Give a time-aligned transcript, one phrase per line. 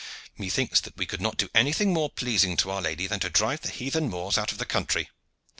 [0.35, 3.61] "Methinks that we could not do anything more pleasing to Our Lady than to drive
[3.61, 5.09] the heathen Moors out of the country."